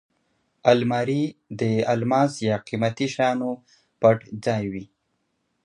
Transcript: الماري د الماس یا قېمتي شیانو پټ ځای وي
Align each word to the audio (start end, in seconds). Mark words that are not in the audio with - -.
الماري 0.71 1.23
د 1.59 1.61
الماس 1.93 2.31
یا 2.47 2.55
قېمتي 2.67 3.07
شیانو 3.13 3.51
پټ 3.99 4.19
ځای 4.45 4.63
وي 4.73 4.85